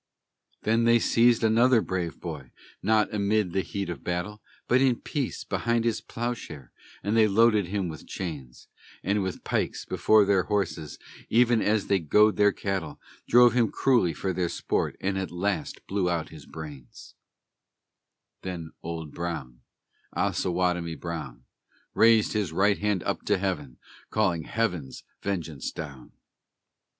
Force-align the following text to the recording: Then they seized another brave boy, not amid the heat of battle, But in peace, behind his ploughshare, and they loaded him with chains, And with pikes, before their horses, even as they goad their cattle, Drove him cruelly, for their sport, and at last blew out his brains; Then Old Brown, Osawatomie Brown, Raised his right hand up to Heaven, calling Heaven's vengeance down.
Then 0.63 0.85
they 0.85 0.97
seized 0.97 1.43
another 1.43 1.79
brave 1.79 2.19
boy, 2.19 2.49
not 2.81 3.13
amid 3.13 3.53
the 3.53 3.61
heat 3.61 3.87
of 3.87 4.03
battle, 4.03 4.41
But 4.67 4.81
in 4.81 4.95
peace, 4.95 5.43
behind 5.43 5.85
his 5.85 6.01
ploughshare, 6.01 6.71
and 7.03 7.15
they 7.15 7.27
loaded 7.27 7.67
him 7.67 7.87
with 7.87 8.07
chains, 8.07 8.67
And 9.03 9.21
with 9.21 9.43
pikes, 9.43 9.85
before 9.85 10.25
their 10.25 10.41
horses, 10.45 10.97
even 11.29 11.61
as 11.61 11.85
they 11.85 11.99
goad 11.99 12.35
their 12.35 12.51
cattle, 12.51 12.99
Drove 13.27 13.53
him 13.53 13.69
cruelly, 13.69 14.11
for 14.11 14.33
their 14.33 14.49
sport, 14.49 14.97
and 14.99 15.19
at 15.19 15.29
last 15.29 15.85
blew 15.85 16.09
out 16.09 16.29
his 16.29 16.47
brains; 16.47 17.13
Then 18.41 18.71
Old 18.81 19.11
Brown, 19.11 19.59
Osawatomie 20.17 20.99
Brown, 20.99 21.43
Raised 21.93 22.33
his 22.33 22.51
right 22.51 22.79
hand 22.79 23.03
up 23.03 23.21
to 23.25 23.37
Heaven, 23.37 23.77
calling 24.09 24.45
Heaven's 24.45 25.03
vengeance 25.21 25.71
down. 25.71 26.13